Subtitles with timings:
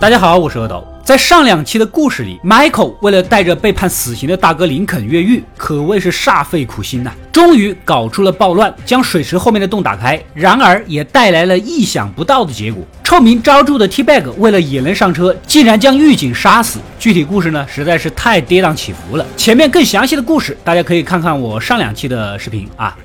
[0.00, 0.86] 大家好，我是阿斗。
[1.02, 7.12] 在上两期的故事里，Michael 为了带着被判死刑的大哥林肯越狱，可谓是煞费苦心呐。
[7.32, 10.22] 终于搞出了暴乱，将水池后面的洞打开。
[10.34, 12.80] 然而，也带来了意想不到的结果。
[13.02, 16.78] 臭名昭著的 T-Bag 为了也能上车，竟然将狱警杀死。
[17.00, 19.26] 具体故事呢，实在是太跌宕起伏了。
[19.36, 22.96] 前面更详细的故事，大家可以看看我上两期的视频啊。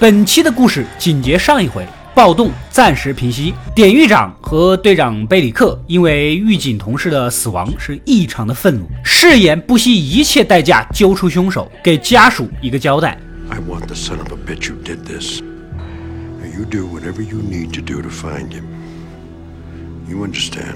[0.00, 1.86] 本期的故事紧接上一回。
[2.18, 13.16] 暴动暂时平息，典狱长和队长贝里克因为狱警同事的死亡是异常的愤怒，誓言不惜一切代价揪出凶手，给家属一个交代。
[13.48, 15.40] I want the son of a bitch who did this.
[16.42, 18.64] You do whatever you need to do to find him.
[20.10, 20.74] You understand?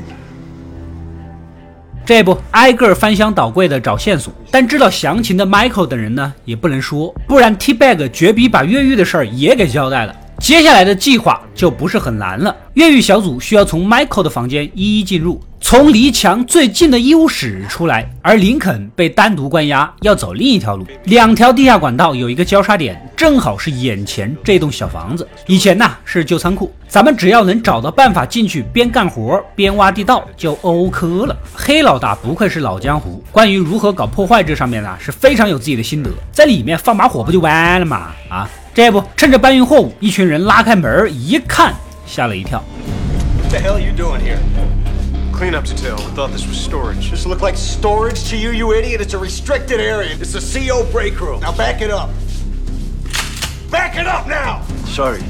[2.07, 10.15] 这不挨个翻箱倒柜的找线索，但知道详情的 Michael 等人呢也不能说，不然 T-Bag 绝逼把越狱的事儿也给交代了。
[10.43, 12.55] 接下来的计划就不是很难了。
[12.75, 20.85] 越狱小组需要从 Michael 的房间一一进入，从离墙最近的医务室出来，而林肯被单独关押，要走另一条路。
[21.05, 25.27] 两条地下管道有一个交叉点，正好是眼前这栋小房子。
[25.47, 31.37] 以前呢是旧仓库，咱们只要能找到办法进去，边干活边挖地道就 OK 了。
[31.55, 38.09] 黑老大不愧是老江湖，关于如何搞破坏这上面呢是非常有自己的心得，在里面放把火不就完了吗？
[38.29, 38.51] 啊！
[38.75, 41.75] 这不，趁着搬运货物，一群人拉开门一看，
[42.07, 42.63] 吓了一跳。
[43.43, 44.39] What the hell are you doing here?
[45.31, 45.99] Cleanup to tell.
[45.99, 47.11] I thought this was storage.
[47.11, 49.03] This look like storage to you, you idiot?
[49.03, 50.17] It's a restricted area.
[50.19, 51.41] It's a CO break room.
[51.41, 52.11] Now back it up.
[53.71, 54.61] Back it up now.
[54.87, 55.21] Sorry.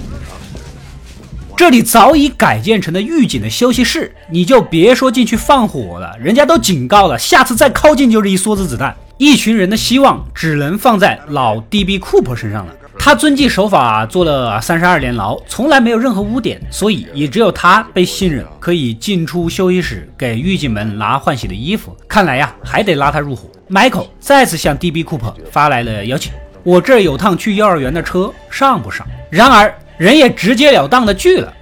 [1.56, 8.94] 这里早已改建成了狱警的休息室，你就别说进去放火了，人家都警告了，下次再靠近就是一梭子子弹。
[9.18, 12.72] 一群人的希望只能放在老 DB Cooper 身上了。
[13.04, 21.96] 他遵纪守法，坐了三十二年牢，从来没有任何污点，所以也只有他被信任，可以进出休息室给狱警们拿换洗的衣服。
[22.06, 23.48] 看来呀，还得拉他入伙。
[23.68, 26.32] Michael 再次向 DB Cooper 发来了邀请
[26.62, 31.52] ：“我这儿有趟去幼儿园的车，上不上？”然而人也直截了当的拒了。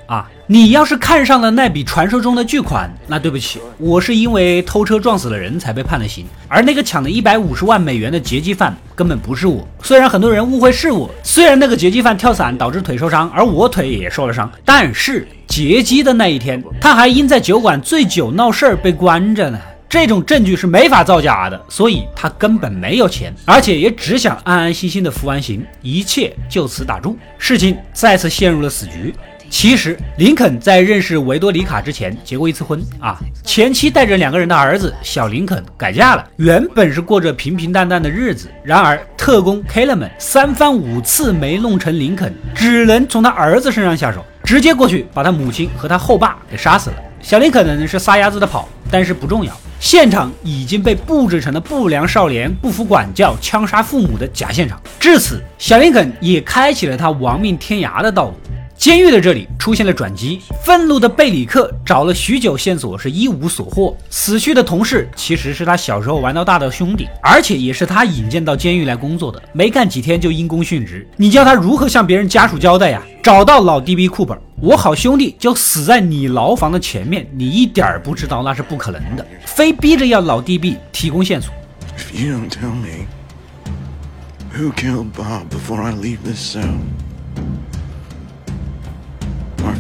[0.53, 9.65] 你要是看上了那笔传说中的巨款，那对不起，我是因为偷车撞死了人才被判了刑，而那个抢了一百五十万美元的劫机犯根本不是我。
[9.81, 19.59] 虽然很多人误会是我，虽然那个劫机犯跳伞导致腿受伤，而我腿也受了伤，但是劫机的那一天，他还因在酒馆醉酒闹事儿被关着呢。
[19.89, 29.15] 这种证据是没法造假的，所以他根本没有钱，而且也只想安安心心的服完刑，一切就此打住，事情再次陷入了死局。
[29.51, 38.49] 其实，林肯在认识维多里卡之前结过一次婚啊，前妻带着两个人的儿子小林肯改嫁了，原本是过着平平淡淡的日子。
[38.63, 46.97] 然而，特工 k e l l m a n 三番五次没弄成林肯，只能从他儿子身上下手，直接过去把他母亲和他后爸给杀死了。
[47.21, 54.81] 小林肯呢是撒丫子的跑，但是不重要，现场已经被布置成了不良少年不服管教枪杀父母的假现场。
[55.01, 58.35] 至此，小林肯也开启了他亡命天涯的道路。
[58.81, 63.95] 监狱的这里出现了转机，愤怒的贝里克找了许久线索，是一无所获。
[64.09, 69.43] 死去的同事其实是他小时候玩到大的兄弟，而且也是他引荐到监狱来工作的。
[69.53, 73.03] 没干几天就因公殉职，你叫他如何向别人家属交代呀？
[73.23, 81.53] 找到老 DB 库本，我好兄弟就死在你牢房的前面，你一点儿不知道那是不可能的，非逼着要老 DB 提供线索。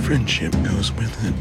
[0.06, 1.32] Friendship goes with him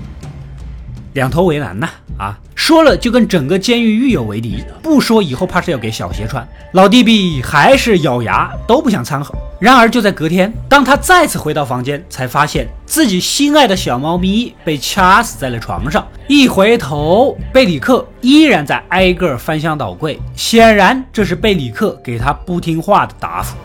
[1.13, 2.37] 两头为难呐啊！
[2.53, 6.47] 说了就跟整个监狱狱友为敌，不说以后怕是要给小鞋穿。
[6.73, 9.33] 老弟弟还是咬牙都不想掺和。
[9.59, 16.07] 然而就在隔天，当他再次回到房间，才发现自己心爱的小猫咪被掐死在了床上。
[16.27, 23.57] 一回头，贝里克依然在挨个翻箱倒柜，显然这是贝里克给他不听话的答复。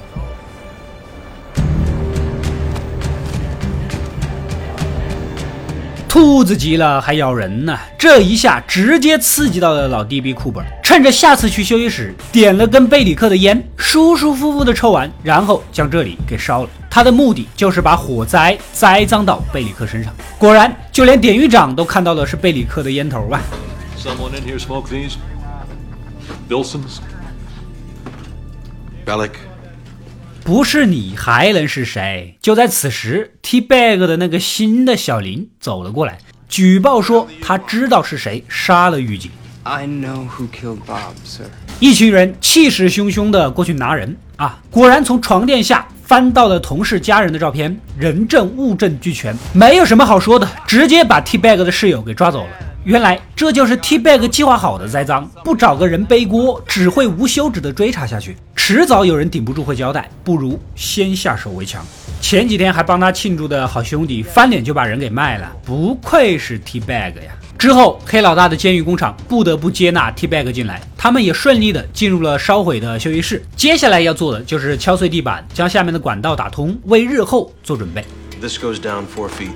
[6.14, 16.70] 兔子急了还咬人呢，这一下直接刺激到了老 DB 库本，趁着下次去休息室点了根贝里克的烟，舒舒服服的抽完，然后将这里给烧了。
[16.88, 20.14] 他的目的就是把火灾栽赃到贝里克身上。
[20.38, 23.40] 果然，就连典狱长都看到的是贝里克的烟头啊。
[30.44, 32.36] 不是你还能是谁？
[32.42, 36.18] 就在此时，T-Bag 的那个新的小林走了过来，
[36.50, 39.30] 举报说他知道是谁杀了狱警。
[39.62, 41.46] I know who killed Bob, sir.
[41.80, 44.60] 一群人气势汹汹的过去拿人啊！
[44.70, 52.50] 果然从床垫下翻到了同事家人的照片，人证物证俱全，没有什么好说的，直接把 T Bag 的室友给抓走了。
[52.84, 61.82] 原来这就是 T Bag 计划好的栽赃，不找个人背锅，只会无休止的追查下去，迟早有人顶不住会交代，不如先下手为强。
[62.20, 67.32] 前几天还帮他庆祝的好兄弟，翻脸就把人给卖了，不愧是 T Bag 呀。
[67.56, 73.42] 之后，黑老大的监狱工厂不得不接纳 T Bag 进来，他们也顺利的进入了烧毁的休息室。
[73.56, 78.04] 接下来要做的就是敲碎地板，将下面的管道打通，为日后做准备。
[78.42, 79.54] This goes down four feet,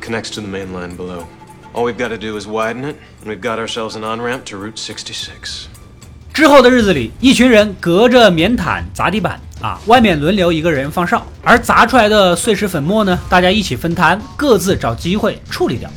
[0.00, 1.24] connects to the main line below.
[1.72, 4.44] All we've got to do is widen it, and we've got ourselves an on ramp
[4.46, 5.66] to Route 66.
[6.32, 15.88] 之后的日子里，一群人隔着棉毯砸地板啊，外面轮流一个人放哨，而砸出来的碎石粉末呢，大家一起分摊，各自找机会处理掉。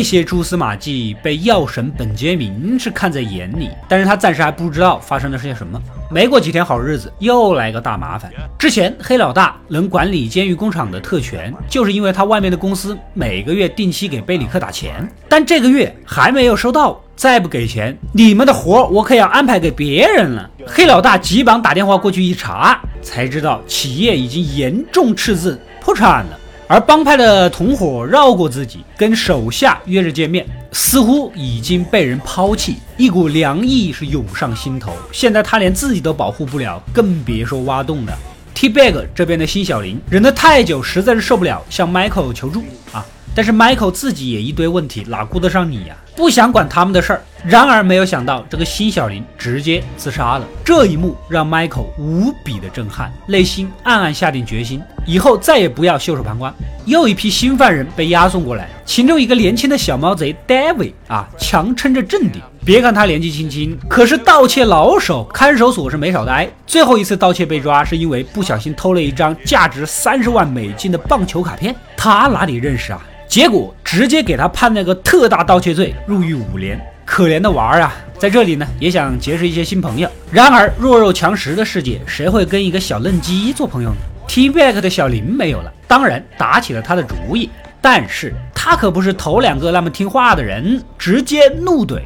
[0.00, 5.78] 这些蛛丝马迹被药神本杰明是看在眼里，但是他暂时还不知道发生的是些什么。
[6.10, 8.32] 没过几天好日子，又来个大麻烦。
[8.58, 20.48] 之前黑老大能管理监狱工厂的特权，就是因为他外面的公司每个月定期给贝里克打钱，但这个月还没有收到，再不给钱，你们的活我可要安排给别人了。
[20.66, 26.40] 黑老大急忙打电话过去一查，才知道企业已经严重赤字，破产了。
[26.72, 34.92] 而帮派的同伙绕过自己，跟手下约着见面，似乎已经被人抛弃，一股凉意是涌上心头。
[35.10, 38.16] 现在他连自己都保护不了，更别说挖洞的。
[38.54, 42.62] T Bag 这边的辛小林忍得太久，实在是受不了，向 Michael 求助
[42.92, 43.04] 啊。
[43.34, 45.96] 但是 Michael 自己也一堆问题，哪顾得上你呀？
[46.14, 47.22] 不想管他们的事儿。
[47.44, 50.46] 然而没有想到，这个辛小林直接自杀了。
[50.64, 56.52] 这一幕让 Michael 无比的震撼，内心暗暗下定决心，以后再也不要袖手旁观。
[56.84, 62.42] 又一批新犯人被押送过来，其中一个年轻的小毛贼 David 啊，强撑着镇定。
[62.62, 66.48] 别看他年纪轻轻，可是盗窃老手，看守所是没少待。
[66.66, 71.74] 最后一次盗窃被抓，是因为不小心偷了一张价值三十万美金的棒球卡片。
[71.96, 73.02] 他哪里认识啊？
[73.26, 76.78] 结果直接给他判了个特大盗窃罪，入狱五年。
[77.10, 80.08] 可怜的娃儿啊，在这里呢也想结识一些新朋友。
[80.30, 83.96] 然而弱肉强食的世界，谁会跟一个小嫩鸡做朋友呢
[84.28, 87.50] ？T Back 的小林没有了，当然打起了他的主意。
[87.82, 92.00] 但是他可不是头两个那么听话的人，直接怒怼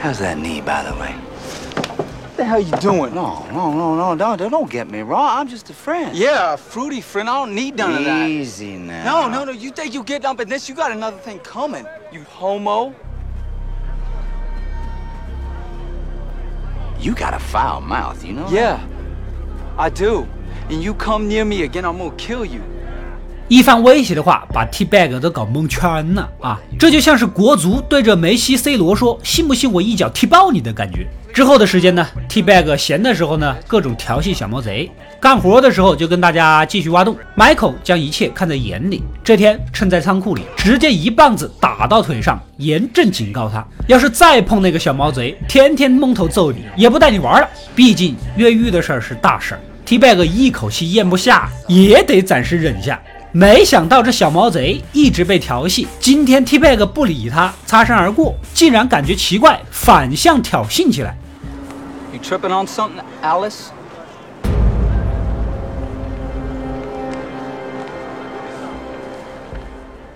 [0.00, 1.10] ：“How's that knee, by the way?”
[2.36, 3.10] What the hell you doing?
[3.14, 5.26] No, no, no, no, don't, don't get me wrong.
[5.26, 6.12] I'm just a friend.
[6.12, 7.28] Yeah, a fruity friend.
[7.28, 8.28] I don't need none of that.
[8.28, 9.04] Easy now.
[9.04, 9.52] No, no, no.
[9.52, 10.68] You think you get up in this?
[10.68, 11.84] You got another thing coming.
[12.12, 12.92] You homo.
[17.06, 18.48] You got a foul mouth, you know?
[18.50, 18.78] Yeah,
[19.78, 20.26] I do.
[20.68, 22.62] And you come near me again, I'm gonna kill you.
[23.46, 26.60] 一番威胁的话，把 T Bag 都搞蒙圈了啊！
[26.76, 34.88] 这就像是国足对着梅西、C 罗说：“信不信我一脚踢爆你的感觉？”之后的时间呢，T Bag 闲的时候呢，各种调戏小毛贼；
[35.20, 37.14] 干活的时候就跟大家继续挖洞。
[37.36, 39.02] Michael 将一切看在眼里。
[39.22, 47.46] 这天趁在仓库里，直接一棒子打到腿上，严正警告他：要是再碰那个小毛贼，天天蒙头揍你，也不带你玩了。
[47.74, 52.98] 毕竟越狱的事儿是大事儿，T Bag 一口气咽不下，也得暂时忍下。
[53.30, 61.14] 没想到这小毛贼一直被调戏，今天 T Bag 不理他，擦身而过，竟然感觉奇怪，反向挑衅起来。
[62.16, 63.66] You tripping on something, Alice?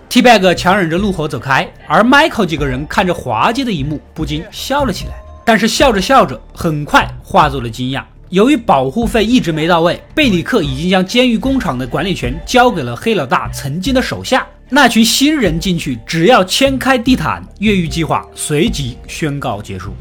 [0.09, 5.12] T Bag 强忍着怒火走开，而 Michael 几个人看着滑稽的一幕，不禁笑了起来。
[5.45, 8.02] 但是笑着笑着，很快化作了惊讶。
[8.30, 14.47] 由于保护费一直没到位，贝里克已经将监狱工厂的管理权交给了黑老大曾经的手下。
[14.71, 19.92] 那群新人进去，只要掀开地毯，越狱计划随即宣告结束。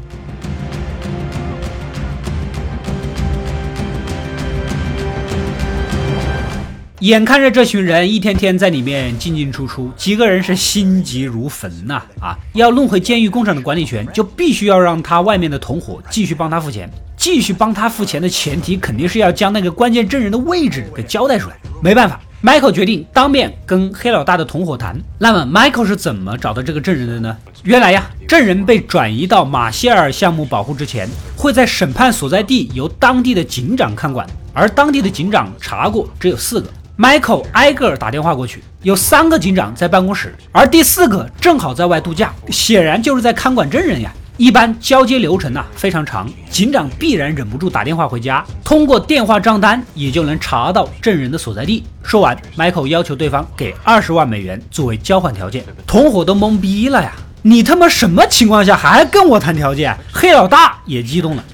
[7.00, 12.02] 眼看着这群人一天天在里面进进出出，几个人是心急如焚呐！
[12.20, 16.90] 啊，要弄回监狱工厂的管理权，就必须要让他外面的同伙继续帮他付钱。
[17.16, 21.56] 继续帮他付钱的前提，肯定是要将那个关键证人的位置给交代出来。
[21.82, 24.98] 没办法，Michael 决定当面跟黑老大的同伙谈。
[25.18, 27.34] 那么，Michael 是怎么找到这个证人的呢？
[27.62, 36.68] 原来呀，证人被转移到马歇尔项目保护之前，会在审判所在地由当地的警长看管，而当地的警长查过只有四个。
[37.00, 44.12] ，Michael 挨个打电话过去，有三个警长在办公室，而第四个正好在外度假，显然就是在看管证人呀。
[44.36, 51.84] 一般交接流程呐非常长，警长必然忍不住打电话回家，通过电话账单也就能查到证人的所在地。
[52.02, 57.12] 说完，Michael 要求对方给二十万美元作为交换条件，同伙都懵逼了呀！
[57.42, 59.96] 你他妈什么情况下还跟我谈条件？
[60.12, 61.44] 黑老大也激动了。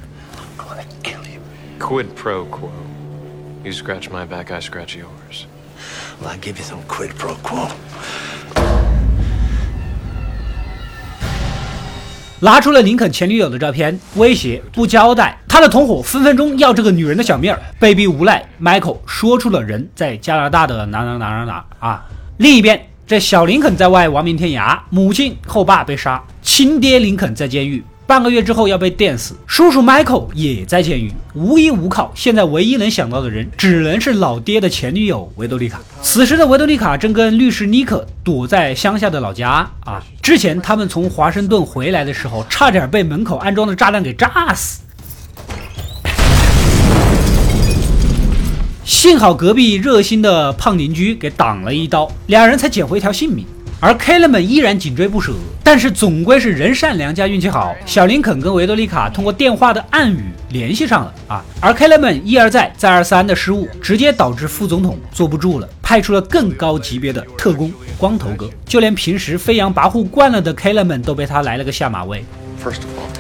[1.79, 2.71] Quid pro quo.
[3.65, 5.09] You scratch my back, I scratch your
[6.23, 7.69] Well, I give you some quid pro quo.
[12.41, 17.61] 拿出了林肯前女友的照片，威胁不交代，他的同伙分分钟要这个女人的小命儿。
[17.79, 22.05] 被逼无奈，Michael 说出了人在加拿大的哪哪哪哪哪啊。
[22.39, 27.83] 另一边，这小林肯在外亡命天涯，母亲后爸被杀，亲爹林肯在监狱。
[28.07, 32.13] 半个月之后要被电死，叔叔 Michael 也在监狱，无依无靠。
[32.15, 35.81] 现在唯一能想到的人，只能是老爹的前女友维多利卡。
[36.03, 40.01] 此时的维多利卡正跟律师尼克躲在乡下的老家啊。
[40.23, 44.83] 之前他们从华盛顿回来的时候，差点被门口安装的炸弹给炸死。
[48.85, 53.45] 幸好隔壁热心的胖邻居给挡了一刀，两人才捡回一条性命。
[53.79, 61.45] 而 Keller 们依然紧追不舍，但是总归是人善良加运气好，小林肯跟维多利卡通过电话的暗语联系上了啊！
[61.61, 72.25] 而 Keller 们一而再再而三的失误，直接导致副总统坐不住了，派出了更高级别的特工光头哥，就连平时飞扬跋扈惯了的 Keller 们都被他来了个下马威。
[72.65, 73.11] First of all,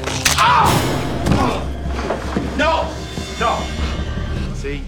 [2.56, 2.86] no,
[3.38, 3.58] no.
[4.56, 4.80] See,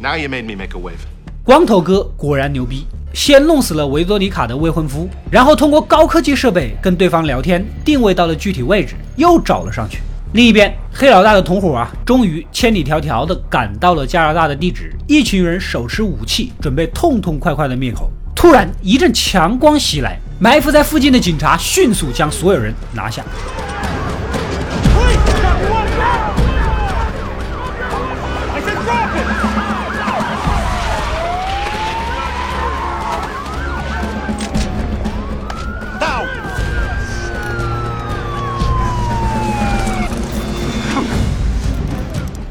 [0.00, 1.06] now you made me make a wave.
[1.44, 2.84] 光头哥果然牛逼。
[3.12, 9.98] 先弄死了维多里卡的未婚夫，然后通过高科技设备跟对方聊天，定位到了具体位置，又找了上去。
[10.34, 14.92] 另一边，黑老大的同伙啊，终于千里迢迢的赶到了加拿大的地址。
[15.06, 18.10] 一群人手持武器，准备痛痛快快的灭口。
[18.34, 23.24] 突然一阵强光袭来，埋伏在附近的警察迅速将所有人拿下。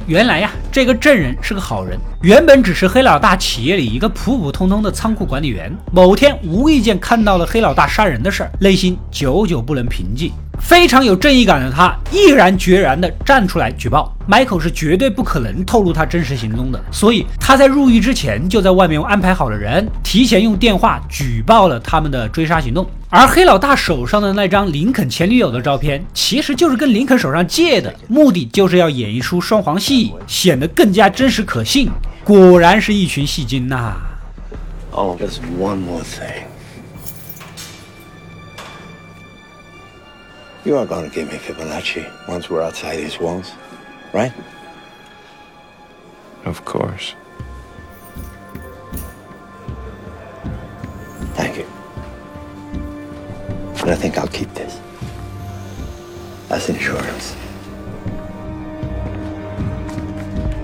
[0.07, 5.69] 原来呀，这个证人是个好人，原本只是黑老大企业里一个普普通通的仓库管理员。
[5.91, 10.31] 某天无意间看到了黑老大杀人的事儿，内心久久不能平静。
[10.59, 14.13] 非常有正义感的他，毅然决然地站出来举报。
[14.27, 22.85] Michael 是绝对不可能透露他真实行踪的，所以他在入狱之前就在外面安排好了人，提前用电话举报了他们的追杀行动。
[23.09, 31.89] 而黑老大手上的那张林肯前女友的照片，其实就是跟林肯手上借的，目的就是要演一出双簧戏，显得更加真实可信。
[32.25, 33.93] 果然是一群戏精呐
[34.91, 36.46] ！Oh, there's one more thing.
[40.67, 43.53] You are going to give me Fibonacci once we're outside these walls,
[44.11, 44.33] right?
[46.43, 47.15] Of course.
[51.35, 51.65] Thank you.
[53.79, 54.81] But I think I'll keep this
[56.49, 57.37] as insurance.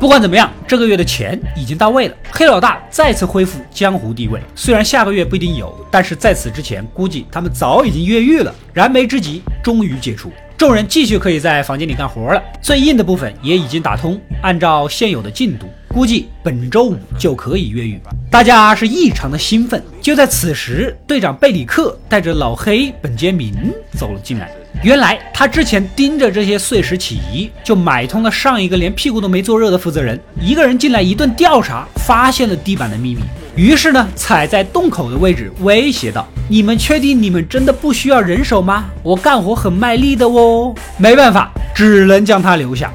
[0.03, 4.37] 不管怎么样，这个月的钱已经到位了，黑老大再次恢复江湖地位。
[4.53, 8.53] 虽然下个月不一定有，但是在此之前，估计他们早已经越狱了。
[8.73, 12.43] 燃眉之急终于解除，众人继续可以在房间里干活了。
[12.61, 17.97] 最硬的部分也已经打通，按照现有的进度，估计本周五就可以越狱。
[18.29, 19.81] 大家是异常的兴奋。
[20.01, 24.51] 就在此时，队长贝里克带着老黑本杰明走了进来。
[24.81, 33.21] 原来他之前盯着这些碎石起疑，就买通了上一个连屁股都没坐热的负责人，一个人进来一顿调查，发现了地板的秘密。
[33.55, 38.89] 于是呢，踩在洞口的位置威胁道：“你们确定你们真的不需要人手吗？
[39.03, 42.91] 我干活很卖力的哦。”没办法，只能将他留下。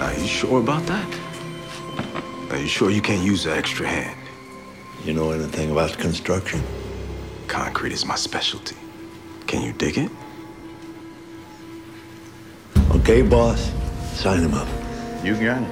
[0.00, 2.50] Are you sure about that?
[2.50, 4.16] Are you sure you can't use an extra hand?
[5.06, 6.58] You know anything about construction?
[7.46, 8.74] Concrete is my specialty.
[9.46, 10.10] Can you dig it?
[13.04, 13.58] Okay, boss.
[14.16, 14.68] Sign him up.
[15.24, 15.66] You got it.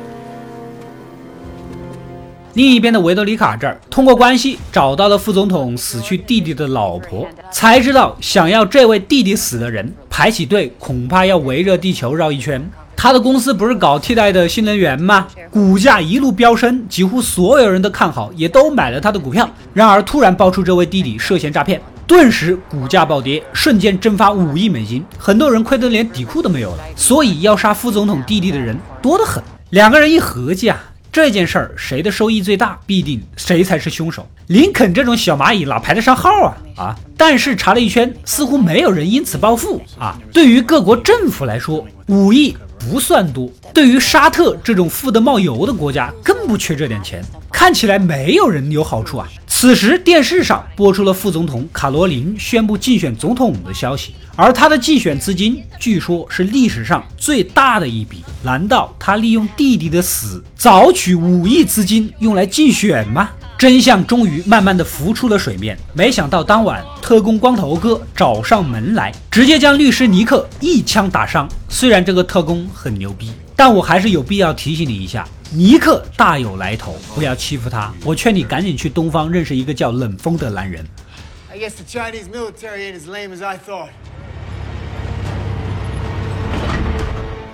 [2.55, 12.69] 另一边的维多利卡这儿，通过关系找到了副总统死去弟弟的老婆，才知道想要这位弟弟死的人排起队，恐怕要围着地球绕一圈。
[12.97, 15.29] 他的公司不是搞替代的新能源吗？
[15.53, 19.49] 股价一路飙升，几乎所有人都看好，也都买了他的股票。
[19.73, 21.81] 然而突然爆出这位弟弟涉嫌诈骗。
[22.11, 26.79] 顿时股价暴跌，瞬间蒸发五亿美金，很多人亏得连底裤都没有了。
[26.97, 29.41] 所以要杀副总统弟弟的人多得很。
[29.71, 30.77] 两个人一合计啊，
[31.13, 34.29] 这件事儿谁的收益最大，必定谁才是凶手。
[34.49, 36.97] 林肯这种小蚂蚁哪排得上号啊啊！
[37.17, 40.19] 但是查了一圈，似乎没有人因此暴富啊。
[40.33, 47.23] 对于各国政府来说，五亿不算多；对于沙特这种富得冒油的国家，更不缺这点钱。
[47.53, 49.29] 看起来没有人有好处啊。
[49.47, 58.25] 此时电视上播出了副总统卡罗琳宣布竞选总统的消息，而他的竞选资金据说是历史上最大的一笔。
[58.43, 63.29] 难道他利用弟弟的死早取五亿资金用来竞选吗？
[63.61, 65.77] 真相终于慢慢的浮出了水面。
[65.93, 71.47] 没想到当晚特工光头哥找上门来，直接将律师尼克一枪打伤。
[71.69, 75.29] 虽然这个特工很牛逼，但我还是有必要提醒你一下。
[75.53, 77.93] 尼克大有来头，不要欺负他。
[78.03, 80.83] 我劝你赶紧去东方认识一个叫冷风的男人。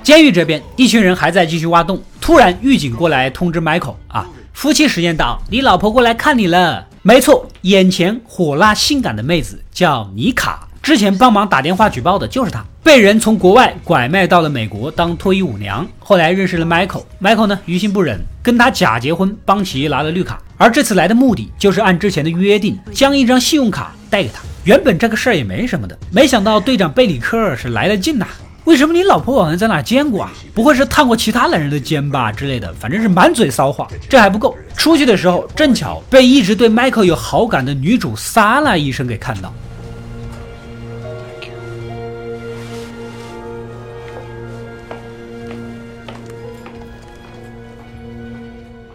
[0.04, 2.00] 监狱这边，一群人还在继续挖洞。
[2.20, 4.24] 突然，狱警过来通知 Michael 啊，
[4.56, 6.86] 夫妻时间到，你老婆过来看你了。
[7.02, 10.66] 没错，眼前火辣性感的妹子叫妮卡。
[10.82, 15.86] 之前帮忙打电话举报的就是她，被人从国外拐卖到了美国当脱衣舞娘。
[15.98, 20.40] 后来认识了 Michael，Michael 呢于心不忍，跟他假结婚，帮其拿了绿卡。
[20.56, 24.40] 而这次来的目的就是按之前的约定，将一张信用卡带给他。
[24.64, 28.26] 原本这个事儿也没什么的，没想到队长贝里克是来了劲呐。
[28.66, 30.32] 为什么你老婆好像在哪见过啊？
[30.52, 32.74] 不会是烫过其他男人的肩吧之类的？
[32.74, 33.86] 反正是满嘴骚话。
[34.08, 39.54] 这还不够，出去的时候正巧被一直对 Michael 有好感的女主萨拉医生给看到。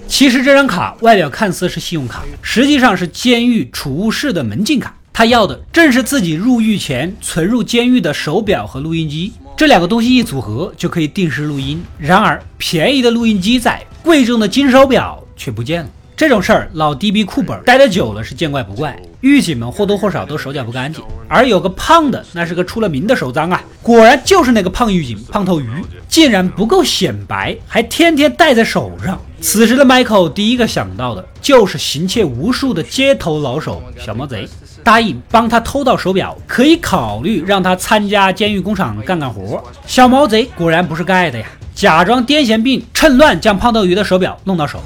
[0.06, 4.94] 其实这张卡外表看似是信用卡，实际上是监狱储物室的门禁卡。
[5.14, 11.86] 他要的正是自己入狱前存入监狱的手表和录音机，这两个东西一组合就可以定时录音。
[12.00, 15.90] 然而，便宜的录音机在，贵重的金手表却不见了。
[16.18, 19.00] 这种事儿，老 DB 库本待得久了是见怪不怪。
[19.20, 23.64] 狱警们或多或少都手脚不干净，而有个胖的，那是个出了名的手脏啊！
[23.84, 25.70] 果然就是那个胖狱警胖头鱼，
[26.08, 29.22] 竟然不够显白，还天天戴在手上。
[29.42, 34.48] 此时的 Michael 第一个想到的就是行窃无数的街头老手小毛贼，
[34.84, 39.64] 答应帮他偷到手表，可以考虑让他参加监狱工厂干干活。
[39.86, 44.82] 小毛贼果然不是盖的呀，假装癫痫病，趁乱将胖头鱼的手表弄到手。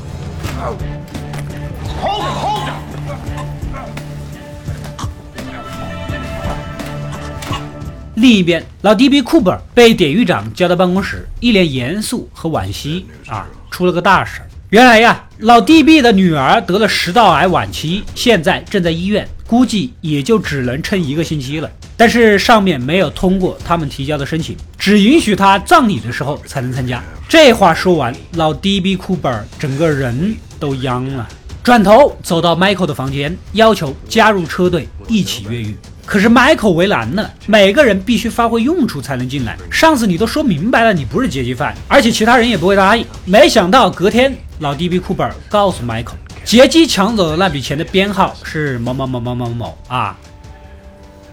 [8.15, 14.41] 另一边，老 DB 库本被典狱长叫到办公室，一脸严肃和惋惜啊，出了个大事。
[14.75, 21.71] 原来呀，老 DB 的女儿得了食道癌晚期，现在正在医院，估计也就只能撑一个星期了。
[21.95, 27.01] 但是上面没有通过他们提交的申请，只允许他葬礼的时候才能参加。
[27.29, 31.25] 这话说完，老 DB 库本整个人都央了，
[31.63, 35.73] 转头走到 Michael 的房间，要求加入车队一起越狱。
[36.05, 39.57] 可是 Michael 为难了，每个人必须发挥用处才能进来。
[39.71, 43.03] 上次你都说明白了，你不是劫机犯，而且其他人也不会答应。
[43.23, 50.16] 没想到隔天，老 DB 库本告诉 Michael，劫机抢走的那笔钱的编号是某某某某某某啊。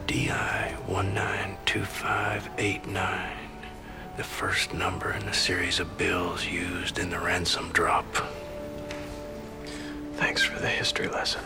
[0.07, 0.31] DI
[0.87, 3.35] one nine two five eight nine,
[4.15, 8.05] the first number in the series of bills used in the ransom drop.
[10.17, 11.41] Thanks for the history lesson.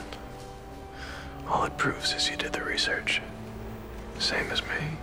[1.50, 3.22] All it proves is you did the research,
[4.20, 4.98] same as me.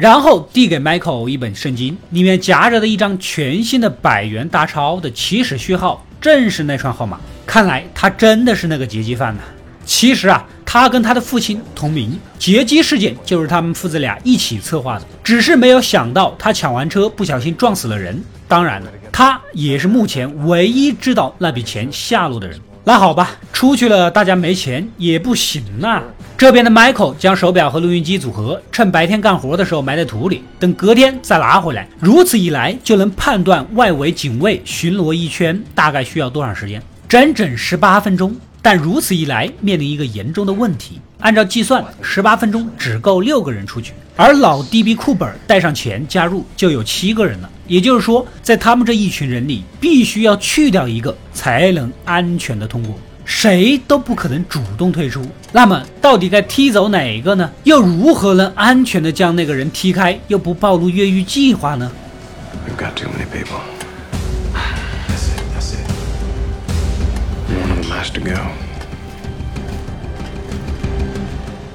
[0.00, 7.20] 然后递给 Michael 一本圣经，里面夹着的一张全新的百元大钞的起始序号正是那串号码。
[7.44, 9.42] 看来他真的是那个劫机犯呐。
[9.84, 15.04] 其实啊，他跟他的父亲同名，劫机事件就是他们父子俩一起策划的。
[15.22, 18.18] 只是没有想到他抢完车不小心撞死了人。
[18.48, 22.58] 当然了，他也是目前唯一知道那笔钱下落的人。
[22.84, 26.02] 那好吧，出去了，大家没钱也不行啊。
[26.40, 31.86] 这边的 Michael 将手表和录音机组合，趁白天干活的时候埋在土里，等隔天再拿回来。
[31.98, 38.34] 如此一来，就能判断外围警卫巡逻一圈大概需要多长时间，整整十八分钟。
[38.62, 40.98] 但如此一来，面临一个严重的问题。
[41.18, 47.50] 按照计算，十八分钟只够六个人出去，而老 DB 库本带上钱加入就有七个人了。
[47.66, 52.98] 也就是说，在他们这一群人里，必须要去掉一个，才能安全的通过。
[53.30, 55.24] 谁都不可能主动退出。
[55.52, 57.48] 那么，到底该踢走哪个呢？
[57.62, 61.88] 又如何能安全的将那个人踢开，又不暴露越狱计划呢？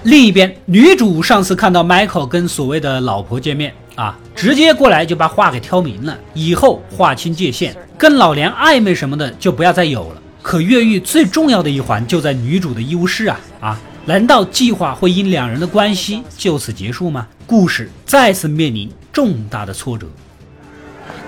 [0.03, 10.21] 另一边，女主上次看到 Michael 跟所谓的老婆见面，啊，直接过来就把话给挑明了，以后划清界限，跟老梁暧昧什么的就不要再有了。
[10.45, 13.79] 可越狱最重要的一环就在女主的医务室啊啊！
[14.05, 17.27] 难道计划会因两人的关系就此结束吗？
[17.47, 20.05] 故事再次面临重大的挫折。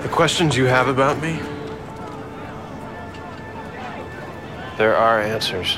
[0.03, 1.39] The questions you have about me,
[4.77, 5.77] there are answers.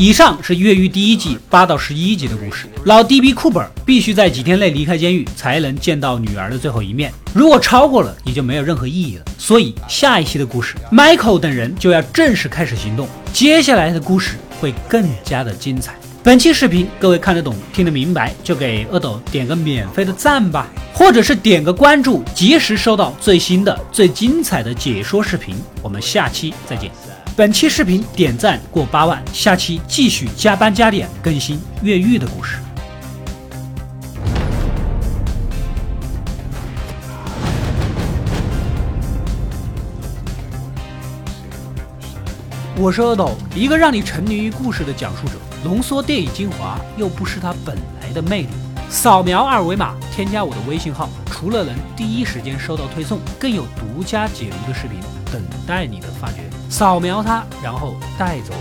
[0.00, 2.66] 以上是越狱第一季八到十一集的故事。
[2.86, 7.12] 老 DB 库珀必须在几天内离开监狱，才能见到女儿的最后一面。
[7.34, 9.24] 如果超过了，也就没有任何意义了。
[9.36, 13.06] 所以下一期的故事，Michael 等人就要正式开始行动。
[13.34, 15.94] 接下来的故事会更加的精彩。
[16.22, 25.54] 本期视频各位看得懂、听得明白，就给阿斗点个免费的赞吧，或者是点个关注，及时收到最新的、最精彩的解说视频。
[25.82, 26.90] 我们下期再见。
[27.40, 32.58] 本期视频点赞过八万，下期继续加班加点更新越狱的故事。
[42.76, 48.48] 我是阿斗，一个让你沉迷于故事的讲述者，浓缩电影精华，又不失它本来的魅力。
[48.90, 55.00] 扫描二维码，添加我的微信号，除了能第一时间收到推送，更有独家解读的视频
[55.32, 56.42] 等待你的发掘。
[56.70, 58.54] 扫描它，然后带走。